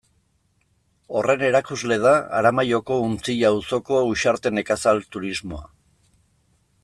[1.17, 5.65] Horren erakusle da Aramaioko Untzilla auzoko Uxarte Nekazal Turismoa.